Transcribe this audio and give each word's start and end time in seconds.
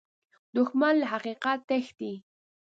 دښمن 0.55 0.93
له 1.01 1.07
حقیقت 1.13 1.59
تښتي 1.69 2.13